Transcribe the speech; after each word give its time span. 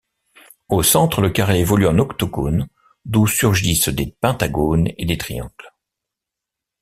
Au 0.67 0.81
centre, 0.81 1.21
le 1.21 1.29
carré 1.29 1.59
évolue 1.59 1.85
en 1.85 1.99
octogone 1.99 2.67
d'où 3.05 3.27
surgissent 3.27 3.89
des 3.89 4.07
pentagones 4.19 4.89
et 4.97 5.05
des 5.05 5.19
triangles. 5.19 5.73